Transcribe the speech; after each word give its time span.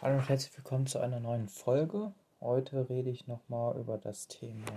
Hallo 0.00 0.18
und 0.18 0.28
herzlich 0.28 0.56
willkommen 0.56 0.86
zu 0.86 1.00
einer 1.00 1.18
neuen 1.18 1.48
Folge. 1.48 2.12
Heute 2.40 2.88
rede 2.88 3.10
ich 3.10 3.26
nochmal 3.26 3.76
über 3.80 3.98
das 3.98 4.28
Thema 4.28 4.70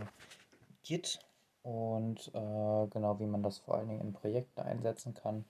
Git 0.82 1.20
und 1.62 2.30
äh, 2.34 2.88
genau 2.88 3.20
wie 3.20 3.28
man 3.28 3.44
das 3.44 3.60
vor 3.60 3.76
allen 3.76 3.90
Dingen 3.90 4.02
in 4.02 4.14
Projekten 4.14 4.62
einsetzen 4.62 5.14
kann. 5.14 5.46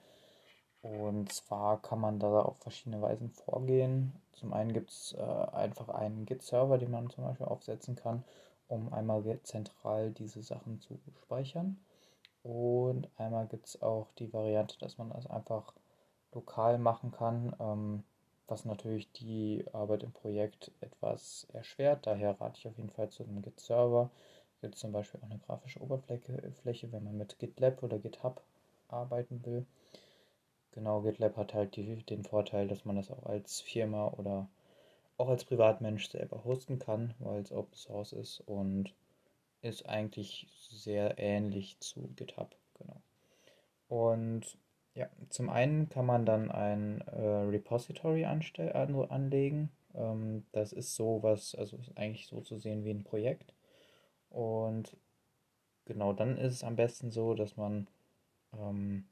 Und 0.81 1.31
zwar 1.31 1.81
kann 1.81 2.01
man 2.01 2.19
da 2.19 2.41
auf 2.41 2.57
verschiedene 2.57 3.01
Weisen 3.01 3.29
vorgehen. 3.29 4.11
Zum 4.33 4.51
einen 4.51 4.73
gibt 4.73 4.89
es 4.89 5.15
äh, 5.17 5.21
einfach 5.21 5.87
einen 5.87 6.25
Git-Server, 6.25 6.77
den 6.77 6.91
man 6.91 7.09
zum 7.09 7.23
Beispiel 7.23 7.47
aufsetzen 7.47 7.95
kann, 7.95 8.25
um 8.67 8.91
einmal 8.91 9.23
zentral 9.43 10.11
diese 10.11 10.43
Sachen 10.43 10.81
zu 10.81 10.99
speichern. 11.23 11.79
Und 12.43 13.09
einmal 13.15 13.47
gibt 13.47 13.67
es 13.67 13.81
auch 13.81 14.11
die 14.19 14.33
Variante, 14.33 14.77
dass 14.79 14.97
man 14.97 15.11
das 15.11 15.27
einfach 15.27 15.73
lokal 16.33 16.77
machen 16.77 17.11
kann. 17.11 17.55
Ähm, 17.57 18.03
was 18.51 18.65
natürlich 18.65 19.09
die 19.13 19.63
Arbeit 19.71 20.03
im 20.03 20.11
Projekt 20.11 20.71
etwas 20.81 21.47
erschwert. 21.53 22.05
Daher 22.05 22.39
rate 22.39 22.59
ich 22.59 22.67
auf 22.67 22.77
jeden 22.77 22.89
Fall 22.89 23.09
zu 23.09 23.23
einem 23.23 23.41
Git-Server. 23.41 24.11
Gibt 24.59 24.77
zum 24.77 24.91
Beispiel 24.91 25.21
auch 25.21 25.29
eine 25.29 25.39
grafische 25.39 25.81
Oberfläche, 25.81 26.91
wenn 26.91 27.03
man 27.03 27.17
mit 27.17 27.39
GitLab 27.39 27.81
oder 27.81 27.97
GitHub 27.97 28.43
arbeiten 28.89 29.43
will. 29.45 29.65
Genau, 30.73 31.01
GitLab 31.01 31.37
hat 31.37 31.53
halt 31.53 31.77
die, 31.77 31.95
den 32.03 32.23
Vorteil, 32.23 32.67
dass 32.67 32.83
man 32.83 32.97
das 32.97 33.09
auch 33.09 33.25
als 33.25 33.61
Firma 33.61 34.09
oder 34.09 34.47
auch 35.17 35.29
als 35.29 35.45
Privatmensch 35.45 36.09
selber 36.09 36.43
hosten 36.43 36.77
kann, 36.77 37.13
weil 37.19 37.41
es 37.41 37.51
Open 37.51 37.73
Source 37.73 38.11
ist 38.11 38.41
und 38.41 38.93
ist 39.61 39.87
eigentlich 39.87 40.47
sehr 40.69 41.17
ähnlich 41.17 41.79
zu 41.79 42.09
GitHub. 42.15 42.53
Genau. 42.77 43.01
Und 43.87 44.57
ja, 44.93 45.09
zum 45.29 45.49
einen 45.49 45.89
kann 45.89 46.05
man 46.05 46.25
dann 46.25 46.51
ein 46.51 47.01
äh, 47.01 47.21
Repository 47.21 48.25
anstell 48.25 48.73
an 48.73 48.93
anlegen. 49.09 49.71
Ähm, 49.95 50.45
das 50.51 50.73
ist 50.73 50.95
so 50.95 51.23
was, 51.23 51.55
also 51.55 51.77
ist 51.77 51.97
eigentlich 51.97 52.27
so 52.27 52.41
zu 52.41 52.57
sehen 52.57 52.83
wie 52.83 52.91
ein 52.91 53.03
Projekt. 53.03 53.53
Und 54.29 54.97
genau 55.85 56.13
dann 56.13 56.37
ist 56.37 56.53
es 56.53 56.63
am 56.63 56.75
besten 56.75 57.11
so, 57.11 57.33
dass 57.33 57.57
man 57.57 57.87
ähm, 58.53 59.05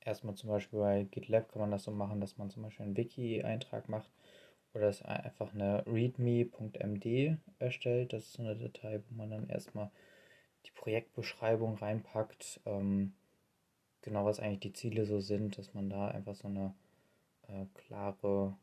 erstmal 0.00 0.34
zum 0.34 0.50
Beispiel 0.50 0.78
bei 0.80 1.04
GitLab 1.04 1.50
kann 1.52 1.60
man 1.60 1.70
das 1.70 1.84
so 1.84 1.90
machen, 1.90 2.20
dass 2.20 2.38
man 2.38 2.50
zum 2.50 2.62
Beispiel 2.64 2.86
einen 2.86 2.96
Wiki-Eintrag 2.96 3.88
macht 3.88 4.10
oder 4.74 4.88
es 4.88 5.02
einfach 5.02 5.54
eine 5.54 5.86
readme.md 5.86 7.38
erstellt. 7.60 8.12
Das 8.12 8.24
ist 8.24 8.32
so 8.34 8.42
eine 8.42 8.56
Datei, 8.56 9.00
wo 9.08 9.14
man 9.14 9.30
dann 9.30 9.48
erstmal 9.48 9.90
die 10.66 10.72
Projektbeschreibung 10.72 11.76
reinpackt. 11.76 12.60
Ähm, 12.66 13.14
genau, 14.04 14.24
was 14.26 14.38
eigentlich 14.38 14.60
die 14.60 14.72
Ziele 14.74 15.06
so 15.06 15.18
sind, 15.20 15.58
dass 15.58 15.74
man 15.74 15.88
da 15.88 16.08
einfach 16.08 16.34
so 16.34 16.46
eine 16.46 16.74
äh, 17.48 17.64
klare 17.74 18.54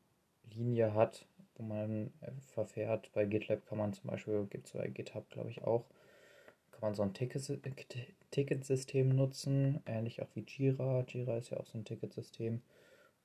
Linie 0.53 0.93
hat, 0.93 1.25
wo 1.55 1.63
man 1.63 2.13
äh, 2.21 2.31
verfährt. 2.53 3.11
Bei 3.13 3.25
GitLab 3.25 3.65
kann 3.67 3.79
man 3.79 3.93
zum 3.93 4.09
Beispiel, 4.09 4.45
gibt 4.45 4.67
es 4.67 4.73
bei 4.73 4.87
GitHub 4.87 5.29
glaube 5.29 5.49
ich 5.49 5.63
auch, 5.63 5.85
kann 6.71 6.81
man 6.81 6.93
so 6.93 7.01
ein 7.01 7.13
Ticketsystem 8.31 9.09
nutzen, 9.09 9.81
ähnlich 9.85 10.21
auch 10.21 10.29
wie 10.35 10.45
Jira. 10.47 11.03
Jira 11.07 11.37
ist 11.37 11.49
ja 11.49 11.57
auch 11.57 11.65
so 11.65 11.77
ein 11.77 11.85
Ticketsystem. 11.85 12.61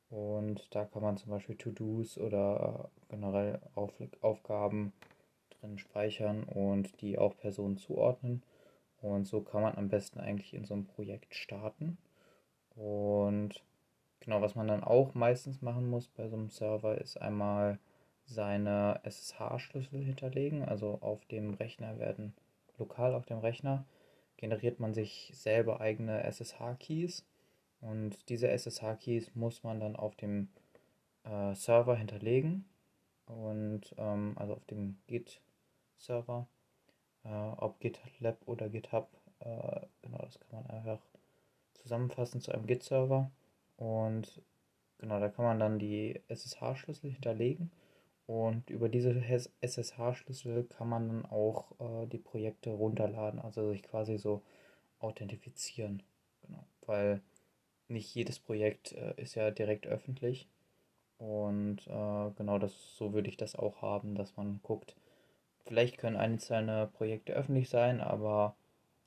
Und 0.08 0.75
da 0.75 0.84
kann 0.84 1.03
man 1.03 1.17
zum 1.17 1.30
Beispiel 1.30 1.56
To-Dos 1.56 2.17
oder 2.19 2.91
generell 3.08 3.61
Auf 3.75 3.92
Aufgaben 4.20 4.92
drin 5.51 5.78
speichern 5.78 6.45
und 6.45 7.01
die 7.01 7.19
auch 7.19 7.36
Personen 7.36 7.77
zuordnen. 7.77 8.42
Und 9.06 9.26
so 9.26 9.40
kann 9.40 9.62
man 9.62 9.76
am 9.76 9.88
besten 9.88 10.18
eigentlich 10.20 10.52
in 10.54 10.64
so 10.64 10.74
einem 10.74 10.86
Projekt 10.86 11.34
starten. 11.34 11.96
Und 12.74 13.62
genau, 14.20 14.42
was 14.42 14.54
man 14.54 14.66
dann 14.68 14.82
auch 14.82 15.14
meistens 15.14 15.62
machen 15.62 15.88
muss 15.88 16.08
bei 16.08 16.28
so 16.28 16.36
einem 16.36 16.50
Server, 16.50 16.98
ist 16.98 17.16
einmal 17.20 17.78
seine 18.24 19.00
SSH-Schlüssel 19.04 20.02
hinterlegen. 20.02 20.64
Also 20.64 20.98
auf 21.00 21.24
dem 21.27 21.54
Rechner 21.54 21.98
werden, 21.98 22.34
lokal 22.78 23.14
auf 23.14 23.27
dem 23.27 23.38
Rechner, 23.38 23.84
generiert 24.36 24.80
man 24.80 24.92
sich 24.92 25.30
selber 25.34 25.80
eigene 25.80 26.24
SSH-Keys. 26.24 27.24
Und 27.80 28.28
diese 28.28 28.48
SSH-Keys 28.48 29.34
muss 29.34 29.62
man 29.62 29.78
dann 29.78 29.95
auf 29.95 30.16
dem 30.16 30.48
äh, 31.24 31.55
Server 31.55 31.96
hinterlegen. 31.96 32.64
Und 33.27 33.95
ähm, 33.98 34.34
also 34.36 34.55
auf 34.55 34.64
dem 34.66 34.98
Git-Server, 35.06 36.48
ob 37.33 37.81
GitLab 37.81 38.37
oder 38.47 38.69
GitHub, 38.69 39.09
äh, 39.41 39.81
genau, 40.03 40.19
das 40.19 40.39
kann 40.41 40.63
man 40.63 40.70
einfach 40.70 41.01
zusammenfassen 41.75 42.41
zu 42.41 42.53
einem 42.53 42.67
Git-Server. 42.67 43.31
Und 43.77 44.42
genau, 44.98 45.20
da 45.20 45.29
kann 45.29 45.45
man 45.45 45.61
dann 45.61 45.79
die 45.79 46.20
SSH-Schlüssel 46.29 47.11
hinterlegen. 47.11 47.70
Und 48.27 48.70
über 48.70 48.89
diese 48.89 49.14
SSH-Schlüssel 49.61 50.64
kann 50.64 50.89
man 50.89 51.09
dann 51.09 51.27
auch 51.27 51.73
äh, 51.79 52.07
die 52.07 52.19
Projekte 52.19 52.70
runterladen, 52.70 53.41
also 53.41 53.70
sich 53.70 53.85
quasi 53.85 54.19
so 54.19 54.43
authentifizieren. 54.98 56.03
Genau, 56.43 56.64
weil 56.87 57.20
nicht 57.89 58.13
jedes 58.14 58.39
Projekt 58.41 58.93
äh, 58.93 59.14
ist 59.17 59.37
ja 59.37 59.51
direkt 59.51 59.87
öffentlich. 59.87 60.48
Und 61.19 61.87
äh, 61.87 62.31
genau 62.37 62.58
das, 62.58 62.97
so 62.97 63.13
würde 63.13 63.29
ich 63.29 63.37
das 63.37 63.55
auch 63.57 63.81
haben, 63.81 64.17
dass 64.17 64.37
man 64.37 64.61
guckt, 64.63 64.97
vielleicht 65.66 65.98
können 65.98 66.16
einzelne 66.16 66.88
Projekte 66.94 67.32
öffentlich 67.32 67.68
sein, 67.68 68.00
aber 68.00 68.54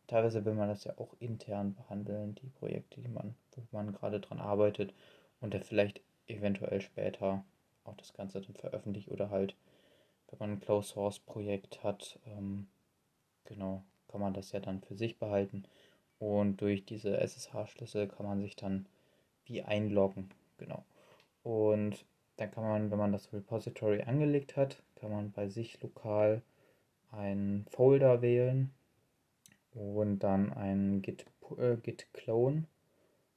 teilweise 0.07 0.45
will 0.45 0.55
man 0.55 0.69
das 0.69 0.83
ja 0.83 0.93
auch 0.97 1.15
intern 1.19 1.75
behandeln, 1.75 2.35
die 2.35 2.49
Projekte, 2.49 3.01
die 3.01 3.07
man, 3.07 3.35
wo 3.55 3.63
man 3.71 3.93
gerade 3.93 4.19
dran 4.19 4.39
arbeitet 4.39 4.93
und 5.41 5.53
der 5.53 5.61
vielleicht 5.61 6.01
eventuell 6.27 6.81
später 6.81 7.43
auch 7.83 7.95
das 7.95 8.13
Ganze 8.13 8.41
dann 8.41 8.55
veröffentlicht 8.55 9.09
oder 9.09 9.29
halt, 9.29 9.55
wenn 10.29 10.39
man 10.39 10.51
ein 10.51 10.59
Closed 10.59 10.91
Source 10.91 11.19
Projekt 11.19 11.83
hat, 11.83 12.19
ähm, 12.25 12.67
genau, 13.45 13.83
kann 14.07 14.21
man 14.21 14.33
das 14.33 14.51
ja 14.51 14.59
dann 14.59 14.81
für 14.81 14.95
sich 14.95 15.17
behalten 15.17 15.63
und 16.19 16.57
durch 16.61 16.85
diese 16.85 17.17
SSH-Schlüssel 17.17 18.07
kann 18.07 18.25
man 18.25 18.41
sich 18.41 18.55
dann 18.55 18.85
wie 19.45 19.63
einloggen, 19.63 20.29
genau. 20.57 20.83
Und 21.43 22.05
dann 22.39 22.51
kann 22.51 22.63
man, 22.63 22.91
wenn 22.91 22.97
man 22.97 23.11
das 23.11 23.33
Repository 23.33 24.01
angelegt 24.03 24.55
hat, 24.57 24.81
kann 24.95 25.11
man 25.11 25.31
bei 25.31 25.49
sich 25.49 25.81
lokal 25.81 26.41
einen 27.11 27.65
Folder 27.69 28.21
wählen 28.21 28.71
und 29.73 30.19
dann 30.19 30.53
ein 30.53 31.01
Git, 31.01 31.25
äh, 31.57 31.75
Git 31.77 32.07
Clone 32.13 32.65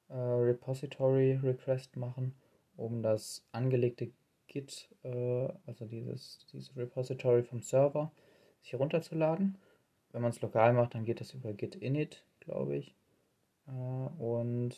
äh, 0.09 0.15
Repository 0.15 1.41
Request 1.43 1.97
machen, 1.97 2.35
um 2.77 3.03
das 3.03 3.45
angelegte 3.53 4.11
Git, 4.47 4.89
äh, 5.03 5.49
also 5.67 5.87
dieses, 5.87 6.47
dieses 6.53 6.77
Repository 6.77 7.43
vom 7.43 7.63
Server, 7.63 8.13
sich 8.61 8.73
herunterzuladen. 8.73 9.57
Wenn 10.13 10.23
man 10.23 10.31
es 10.31 10.43
lokal 10.43 10.75
macht, 10.75 10.95
dann 10.95 11.05
geht 11.05 11.21
das 11.21 11.33
über 11.33 11.53
Git 11.55 11.75
init, 11.77 12.25
glaube 12.41 12.77
ich. 12.77 12.95
Äh, 13.67 13.71
und 13.71 14.75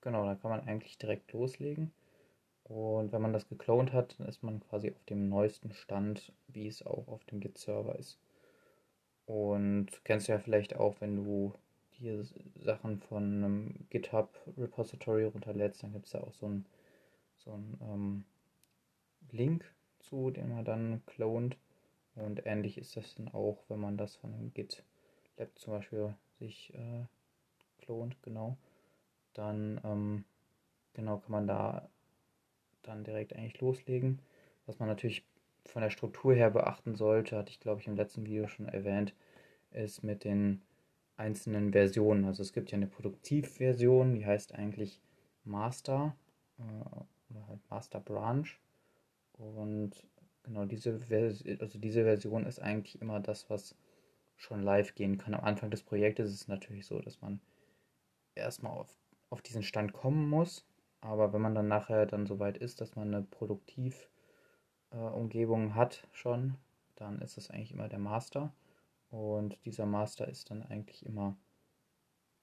genau, 0.00 0.24
da 0.24 0.34
kann 0.34 0.50
man 0.50 0.66
eigentlich 0.66 0.98
direkt 0.98 1.32
loslegen. 1.32 1.92
Und 2.72 3.12
wenn 3.12 3.20
man 3.20 3.34
das 3.34 3.48
geklont 3.48 3.92
hat, 3.92 4.18
dann 4.18 4.28
ist 4.28 4.42
man 4.42 4.60
quasi 4.60 4.90
auf 4.90 5.04
dem 5.04 5.28
neuesten 5.28 5.74
Stand, 5.74 6.32
wie 6.48 6.66
es 6.66 6.84
auch 6.86 7.06
auf 7.06 7.22
dem 7.26 7.40
Git-Server 7.40 7.98
ist. 7.98 8.18
Und 9.26 9.88
kennst 10.04 10.26
du 10.28 10.32
ja 10.32 10.38
vielleicht 10.38 10.76
auch, 10.76 10.98
wenn 11.00 11.16
du 11.16 11.52
die 11.98 12.24
Sachen 12.62 12.98
von 12.98 13.22
einem 13.22 13.74
GitHub-Repository 13.90 15.24
runterlädst, 15.24 15.82
dann 15.82 15.92
gibt 15.92 16.06
es 16.06 16.12
da 16.12 16.22
auch 16.22 16.32
so 16.32 16.46
einen 16.46 16.64
so 17.36 17.50
ähm, 17.82 18.24
Link 19.30 19.70
zu, 20.00 20.30
den 20.30 20.48
man 20.48 20.64
dann 20.64 21.02
clont. 21.04 21.58
Und 22.14 22.46
ähnlich 22.46 22.78
ist 22.78 22.96
das 22.96 23.14
dann 23.16 23.28
auch, 23.28 23.58
wenn 23.68 23.80
man 23.80 23.98
das 23.98 24.16
von 24.16 24.32
einem 24.32 24.54
GitLab 24.54 25.50
zum 25.56 25.74
Beispiel 25.74 26.14
sich 26.38 26.72
äh, 26.72 27.04
klont, 27.84 28.16
genau. 28.22 28.56
Dann 29.34 29.78
ähm, 29.84 30.24
genau 30.94 31.18
kann 31.18 31.32
man 31.32 31.46
da 31.46 31.88
dann 32.82 33.04
direkt 33.04 33.34
eigentlich 33.34 33.60
loslegen. 33.60 34.20
Was 34.66 34.78
man 34.78 34.88
natürlich 34.88 35.24
von 35.66 35.82
der 35.82 35.90
Struktur 35.90 36.34
her 36.34 36.50
beachten 36.50 36.94
sollte, 36.94 37.36
hatte 37.36 37.50
ich 37.50 37.60
glaube 37.60 37.80
ich 37.80 37.86
im 37.86 37.96
letzten 37.96 38.26
Video 38.26 38.48
schon 38.48 38.68
erwähnt, 38.68 39.14
ist 39.70 40.02
mit 40.02 40.24
den 40.24 40.62
einzelnen 41.16 41.72
Versionen. 41.72 42.24
Also 42.24 42.42
es 42.42 42.52
gibt 42.52 42.70
ja 42.70 42.76
eine 42.76 42.86
Produktivversion, 42.86 44.14
die 44.14 44.26
heißt 44.26 44.54
eigentlich 44.54 45.00
Master 45.44 46.16
äh, 46.58 46.62
oder 47.30 47.46
halt 47.48 47.60
Master 47.70 48.00
Branch. 48.00 48.46
Und 49.32 49.92
genau 50.42 50.64
diese, 50.64 50.98
Version, 51.00 51.60
also 51.60 51.78
diese 51.78 52.04
Version 52.04 52.46
ist 52.46 52.60
eigentlich 52.60 53.00
immer 53.00 53.20
das, 53.20 53.48
was 53.50 53.76
schon 54.36 54.62
live 54.62 54.94
gehen 54.94 55.18
kann. 55.18 55.34
Am 55.34 55.44
Anfang 55.44 55.70
des 55.70 55.82
Projektes 55.82 56.28
ist 56.30 56.42
es 56.42 56.48
natürlich 56.48 56.86
so, 56.86 56.98
dass 56.98 57.20
man 57.20 57.40
erstmal 58.34 58.72
auf, 58.72 58.88
auf 59.30 59.42
diesen 59.42 59.62
Stand 59.62 59.92
kommen 59.92 60.28
muss. 60.28 60.66
Aber 61.02 61.32
wenn 61.32 61.42
man 61.42 61.54
dann 61.54 61.68
nachher 61.68 62.06
dann 62.06 62.26
soweit 62.26 62.56
ist, 62.56 62.80
dass 62.80 62.96
man 62.96 63.08
eine 63.14 63.22
Produktiv 63.24 64.08
äh, 64.92 65.70
hat 65.74 66.08
schon, 66.12 66.54
dann 66.96 67.20
ist 67.20 67.36
das 67.36 67.50
eigentlich 67.50 67.72
immer 67.72 67.88
der 67.88 67.98
Master. 67.98 68.52
Und 69.10 69.58
dieser 69.66 69.84
Master 69.84 70.28
ist 70.28 70.50
dann 70.50 70.62
eigentlich 70.62 71.04
immer 71.04 71.36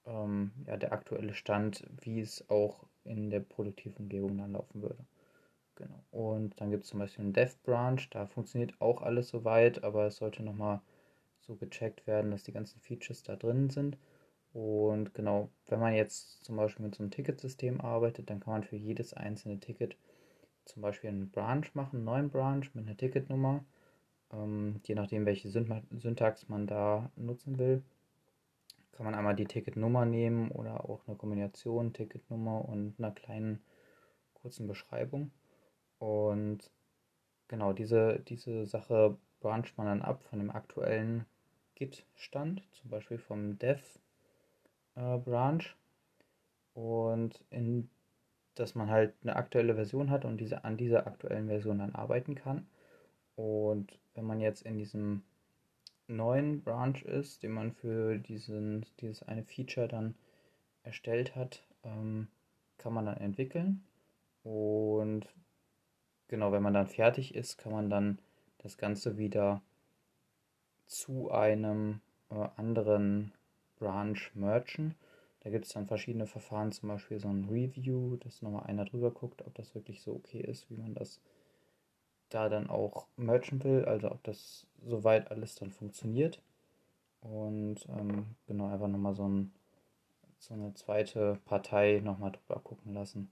ähm, 0.06 0.52
ja, 0.68 0.78
der 0.78 0.92
aktuelle 0.92 1.34
Stand, 1.34 1.88
wie 2.02 2.20
es 2.20 2.48
auch 2.50 2.86
in 3.06 3.30
der 3.30 3.40
Produktivumgebung 3.40 4.38
dann 4.38 4.52
laufen 4.52 4.82
würde. 4.82 5.06
Genau. 5.76 6.04
Und 6.12 6.60
dann 6.60 6.72
gibt 6.72 6.84
es 6.84 6.90
zum 6.90 7.00
Beispiel 7.00 7.24
einen 7.24 7.34
Dev 7.34 7.56
Branch, 7.64 8.02
da 8.12 8.28
funktioniert 8.28 8.80
auch 8.82 9.02
alles 9.02 9.30
soweit, 9.30 9.84
aber 9.84 10.08
es 10.08 10.18
sollte 10.18 10.44
nochmal 10.44 10.82
so 11.40 11.56
gecheckt 11.56 12.06
werden, 12.06 12.32
dass 12.32 12.44
die 12.44 12.52
ganzen 12.52 12.80
Features 12.82 13.24
da 13.24 13.38
drin 13.38 13.70
sind. 13.70 13.98
Und 14.54 15.14
genau, 15.14 15.50
wenn 15.68 15.80
man 15.80 15.94
jetzt 15.94 16.44
zum 16.44 16.56
Beispiel 16.56 16.86
mit 16.86 16.96
so 16.96 17.04
einem 17.04 17.12
Ticketsystem 17.12 17.82
arbeitet, 17.82 18.30
dann 18.30 18.40
kann 18.40 18.54
man 18.54 18.64
für 18.64 18.76
jedes 18.76 19.14
einzelne 19.14 19.60
Ticket 19.60 19.96
zum 20.66 20.82
Beispiel 20.82 21.10
einen 21.10 21.30
Branch 21.30 21.66
machen, 21.74 21.98
einen 21.98 22.06
neuen 22.06 22.30
Branch 22.30 22.66
mit 22.74 22.88
einer 22.88 22.98
Ticketnummer, 22.98 23.64
ähm, 24.32 24.82
je 24.84 24.96
nachdem, 24.96 25.26
welche 25.26 25.50
Syntax 25.50 26.50
man 26.50 26.68
da 26.68 27.12
nutzen 27.16 27.58
will. 27.58 27.84
Kann 28.94 29.06
man 29.06 29.16
einmal 29.16 29.36
die 29.36 29.46
Ticketnummer 29.46 30.06
nehmen 30.06 30.52
oder 30.52 30.84
auch 30.90 31.08
eine 31.08 31.16
Kombination 31.16 31.94
Ticketnummer 31.94 32.68
und 32.68 32.96
einer 32.98 33.12
kleinen 33.12 33.62
kurzen 34.34 34.68
Beschreibung. 34.68 35.32
Und 36.00 36.70
genau 37.48 37.74
diese, 37.74 38.20
diese 38.20 38.66
Sache 38.66 39.18
brancht 39.40 39.78
man 39.78 39.88
dann 39.88 40.02
ab 40.02 40.24
von 40.24 40.40
dem 40.40 40.52
aktuellen 40.52 41.26
Git-Stand, 41.76 42.62
zum 42.74 42.90
Beispiel 42.90 43.18
vom 43.18 43.58
Dev 43.58 43.82
äh, 44.96 45.18
Branch. 45.18 45.64
Und 46.74 47.44
in, 47.50 47.90
dass 48.56 48.76
man 48.76 48.90
halt 48.90 49.14
eine 49.24 49.36
aktuelle 49.36 49.76
Version 49.76 50.10
hat 50.10 50.26
und 50.26 50.38
diese, 50.38 50.64
an 50.64 50.78
dieser 50.78 51.08
aktuellen 51.08 51.48
Version 51.48 51.80
dann 51.80 51.96
arbeiten 51.96 52.36
kann. 52.36 52.68
Und 53.36 54.00
wenn 54.14 54.26
man 54.26 54.40
jetzt 54.40 54.64
in 54.64 54.78
diesem 54.78 55.24
neuen 56.08 56.62
Branch 56.62 57.02
ist, 57.04 57.44
den 57.44 57.52
man 57.52 57.72
für 57.72 58.18
diesen, 58.18 58.86
dieses 59.00 59.24
eine 59.24 59.44
Feature 59.44 59.88
dann 59.88 60.16
erstellt 60.84 61.36
hat, 61.36 61.64
ähm, 61.84 62.28
kann 62.78 62.94
man 62.94 63.06
dann 63.06 63.18
entwickeln. 63.18 63.84
Und 64.44 65.28
genau, 66.28 66.52
wenn 66.52 66.64
man 66.64 66.74
dann 66.74 66.88
fertig 66.88 67.36
ist, 67.36 67.58
kann 67.58 67.72
man 67.72 67.90
dann 67.90 68.20
das 68.58 68.78
Ganze 68.78 69.18
wieder 69.18 69.62
zu 70.86 71.32
einem 71.32 72.02
äh, 72.32 72.48
anderen 72.58 73.32
Branch 73.80 74.20
mergen. 74.34 74.96
Da 75.42 75.50
gibt 75.50 75.66
es 75.66 75.74
dann 75.74 75.88
verschiedene 75.88 76.28
Verfahren, 76.28 76.72
zum 76.72 76.90
Beispiel 76.90 77.20
so 77.20 77.30
ein 77.30 77.46
Review, 77.46 78.18
dass 78.18 78.42
nochmal 78.42 78.66
einer 78.66 78.86
drüber 78.86 79.12
guckt, 79.12 79.42
ob 79.46 79.56
das 79.56 79.74
wirklich 79.74 80.02
so 80.02 80.14
okay 80.14 80.42
ist, 80.42 80.70
wie 80.70 80.78
man 80.78 80.94
das 80.94 81.20
da 82.30 82.50
dann 82.50 82.70
auch 82.70 83.08
mergen 83.18 83.64
will, 83.64 83.86
also 83.86 84.12
ob 84.12 84.24
das 84.24 84.68
soweit 84.86 85.32
alles 85.32 85.56
dann 85.56 85.72
funktioniert. 85.72 86.42
Und 87.22 87.88
ähm, 87.90 88.36
genau, 88.48 88.68
einfach 88.68 88.88
nochmal 88.88 89.16
so, 89.16 89.28
ein, 89.28 89.52
so 90.38 90.54
eine 90.54 90.74
zweite 90.76 91.40
Partei 91.46 92.02
nochmal 92.04 92.32
drüber 92.32 92.62
gucken 92.62 92.94
lassen. 92.94 93.32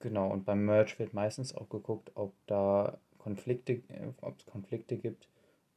Genau, 0.00 0.30
und 0.30 0.44
beim 0.44 0.64
Merge 0.64 0.98
wird 0.98 1.12
meistens 1.12 1.54
auch 1.54 1.68
geguckt, 1.68 2.12
ob 2.14 2.32
da 2.46 2.98
Konflikte, 3.18 3.74
äh, 3.88 4.12
ob 4.20 4.38
es 4.38 4.46
Konflikte 4.46 4.96
gibt. 4.96 5.28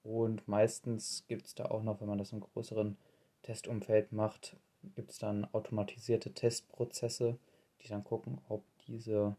Und 0.03 0.47
meistens 0.47 1.25
gibt 1.27 1.45
es 1.47 1.55
da 1.55 1.65
auch 1.65 1.83
noch, 1.83 2.01
wenn 2.01 2.07
man 2.07 2.17
das 2.17 2.33
im 2.33 2.41
größeren 2.41 2.97
Testumfeld 3.43 4.11
macht, 4.11 4.55
gibt 4.95 5.11
es 5.11 5.19
dann 5.19 5.45
automatisierte 5.53 6.33
Testprozesse, 6.33 7.37
die 7.81 7.87
dann 7.87 8.03
gucken, 8.03 8.39
ob 8.49 8.63
diese 8.87 9.35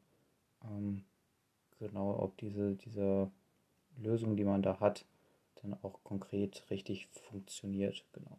ähm, 0.64 1.04
genau, 1.78 2.18
ob 2.18 2.36
diese, 2.38 2.74
diese 2.74 3.30
Lösung, 3.98 4.36
die 4.36 4.44
man 4.44 4.62
da 4.62 4.80
hat, 4.80 5.04
dann 5.62 5.76
auch 5.82 6.02
konkret 6.04 6.64
richtig 6.70 7.08
funktioniert. 7.08 8.04
Genau. 8.12 8.36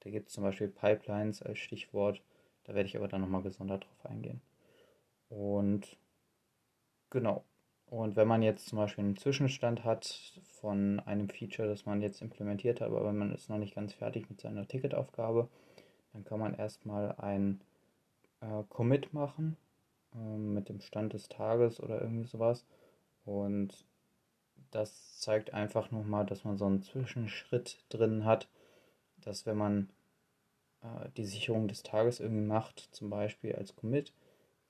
Da 0.00 0.10
gibt 0.10 0.28
es 0.28 0.34
zum 0.34 0.44
Beispiel 0.44 0.68
Pipelines 0.68 1.42
als 1.42 1.58
Stichwort. 1.58 2.22
Da 2.64 2.74
werde 2.74 2.88
ich 2.88 2.96
aber 2.96 3.08
dann 3.08 3.20
nochmal 3.20 3.42
gesondert 3.42 3.84
drauf 3.84 4.10
eingehen. 4.10 4.40
Und 5.28 5.96
genau. 7.10 7.44
Und 7.88 8.16
wenn 8.16 8.26
man 8.26 8.42
jetzt 8.42 8.66
zum 8.66 8.78
Beispiel 8.78 9.04
einen 9.04 9.16
Zwischenstand 9.16 9.84
hat 9.84 10.32
von 10.60 11.00
einem 11.00 11.28
Feature, 11.28 11.68
das 11.68 11.86
man 11.86 12.02
jetzt 12.02 12.20
implementiert 12.20 12.80
hat, 12.80 12.88
aber 12.88 13.12
man 13.12 13.32
ist 13.32 13.48
noch 13.48 13.58
nicht 13.58 13.74
ganz 13.74 13.92
fertig 13.92 14.28
mit 14.28 14.40
seiner 14.40 14.66
Ticketaufgabe, 14.66 15.48
dann 16.12 16.24
kann 16.24 16.40
man 16.40 16.54
erstmal 16.54 17.14
ein 17.18 17.60
äh, 18.40 18.64
Commit 18.68 19.12
machen 19.14 19.56
äh, 20.14 20.18
mit 20.18 20.68
dem 20.68 20.80
Stand 20.80 21.12
des 21.12 21.28
Tages 21.28 21.80
oder 21.80 22.00
irgendwie 22.00 22.26
sowas. 22.26 22.64
Und 23.24 23.86
das 24.72 25.20
zeigt 25.20 25.54
einfach 25.54 25.90
nochmal, 25.90 26.26
dass 26.26 26.44
man 26.44 26.56
so 26.56 26.66
einen 26.66 26.82
Zwischenschritt 26.82 27.84
drin 27.88 28.24
hat, 28.24 28.48
dass 29.18 29.46
wenn 29.46 29.56
man 29.56 29.90
äh, 30.82 31.08
die 31.16 31.24
Sicherung 31.24 31.68
des 31.68 31.82
Tages 31.82 32.18
irgendwie 32.18 32.46
macht, 32.46 32.80
zum 32.92 33.10
Beispiel 33.10 33.54
als 33.54 33.76
Commit, 33.76 34.12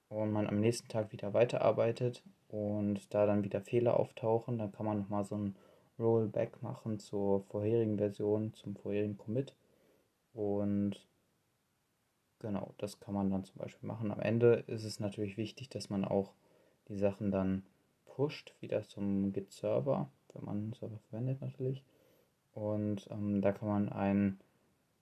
und 0.09 0.33
man 0.33 0.47
am 0.47 0.61
nächsten 0.61 0.89
Tag 0.89 1.13
wieder 1.13 1.35
weiterarbeitet 1.35 2.23
und 2.49 3.13
da 3.13 3.27
dann 3.27 3.45
wieder 3.45 3.61
Fehler 3.61 3.99
auftauchen, 3.99 4.59
dann 4.59 4.73
kann 4.73 4.87
man 4.87 4.99
nochmal 4.99 5.25
so 5.25 5.37
ein 5.37 5.57
Rollback 5.99 6.63
machen 6.63 6.99
zur 6.99 7.43
vorherigen 7.45 7.99
Version, 7.99 8.53
zum 8.55 8.77
vorherigen 8.77 9.17
Commit. 9.17 9.55
Und 10.33 11.07
genau, 12.39 12.75
das 12.79 13.01
kann 13.01 13.15
man 13.15 13.31
dann 13.31 13.45
zum 13.45 13.59
Beispiel 13.59 13.87
machen. 13.87 14.11
Am 14.11 14.21
Ende 14.21 14.65
ist 14.67 14.85
es 14.85 15.01
natürlich 15.01 15.37
wichtig, 15.37 15.69
dass 15.71 15.91
man 15.91 16.05
auch 16.05 16.33
die 16.89 16.99
Sachen 16.99 17.31
dann 17.31 17.65
pusht, 18.05 18.55
wieder 18.61 18.83
zum 18.83 19.33
Git-Server, 19.33 20.09
wenn 20.33 20.45
man 20.45 20.57
einen 20.57 20.73
Server 20.73 20.99
verwendet 21.11 21.41
natürlich. 21.41 21.83
Und 22.53 23.09
ähm, 23.11 23.43
da 23.43 23.53
kann 23.53 23.69
man 23.69 23.89
einen 23.89 24.41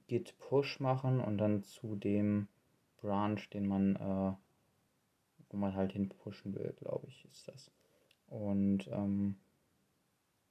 Git-Push 0.09 0.81
machen 0.81 1.21
und 1.21 1.39
dann 1.39 1.63
zu 1.63 1.97
dem 1.97 2.49
Branch, 3.01 3.41
den 3.53 3.67
man 3.67 3.97
äh, 3.97 4.33
wo 5.55 5.59
man 5.59 5.77
halt 5.77 5.93
hin 5.93 6.09
pushen 6.09 6.55
will, 6.55 6.75
glaube 6.81 7.07
ich, 7.07 7.25
ist 7.31 7.47
das. 7.47 7.71
Und 8.27 8.89
ähm, 8.89 9.37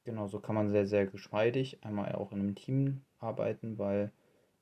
genau 0.05 0.27
so 0.27 0.39
kann 0.39 0.55
man 0.55 0.69
sehr, 0.69 0.85
sehr 0.85 1.05
geschmeidig 1.05 1.83
einmal 1.83 2.13
auch 2.13 2.31
in 2.31 2.39
einem 2.39 2.55
Team 2.55 3.01
arbeiten, 3.19 3.77
weil 3.77 4.13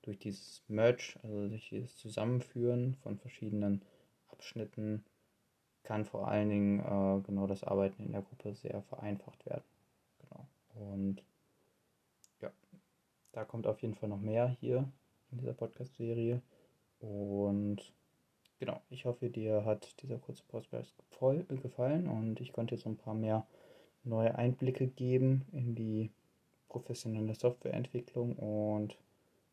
durch 0.02 0.18
dieses 0.18 0.64
Merge, 0.68 1.20
also 1.22 1.48
durch 1.48 1.70
dieses 1.70 1.96
Zusammenführen 1.96 2.96
von 2.96 3.20
verschiedenen 3.20 3.84
Abschnitten, 4.30 5.06
kann 5.84 6.06
vor 6.06 6.28
allen 6.28 6.50
Dingen 6.50 6.80
äh, 6.80 7.22
genau 7.22 7.46
das 7.46 7.64
Arbeiten 7.64 8.04
in 8.04 8.12
der 8.12 8.24
Gruppe 8.24 8.56
sehr 8.56 8.82
vereinfacht 8.82 9.46
werden. 9.46 9.64
Genau. 10.20 10.48
Und 10.74 11.24
ja, 12.42 12.52
da 13.32 13.46
kommt 13.46 13.68
auf 13.68 13.80
jeden 13.84 13.94
Fall 13.94 14.10
noch 14.10 14.22
mehr 14.22 14.48
hier 14.60 14.92
in 15.32 15.38
dieser 15.38 15.54
Podcast-Serie. 15.54 16.42
Und 17.00 17.94
genau, 18.62 18.80
ich 18.92 19.06
hoffe, 19.06 19.30
dir 19.30 19.66
hat 19.66 20.00
dieser 20.04 20.20
kurze 20.20 20.44
Podcast 20.48 20.94
gefallen 21.10 22.08
und 22.08 22.40
ich 22.40 22.54
konnte 22.54 22.76
jetzt 22.76 22.84
so 22.84 22.90
ein 22.90 22.98
paar 22.98 23.16
mehr 23.16 23.46
neue 24.04 24.36
Einblicke 24.36 24.88
geben 24.88 25.46
in 25.52 25.74
die 25.74 26.12
professionelle 26.70 27.34
Softwareentwicklung 27.34 28.36
und 28.36 28.98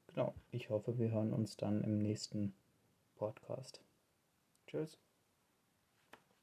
genau, 0.08 0.34
ich 0.50 0.68
hoffe, 0.68 0.98
wir 0.98 1.10
hören 1.10 1.32
uns 1.32 1.56
dann 1.56 1.82
im 1.84 1.98
nächsten 1.98 2.52
Podcast. 3.16 3.80
Tschüss. 4.66 4.98